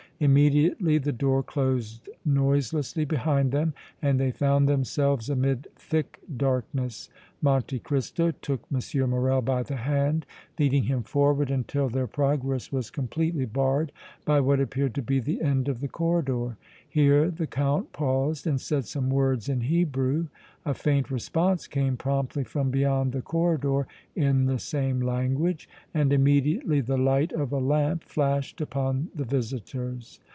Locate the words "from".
22.43-22.69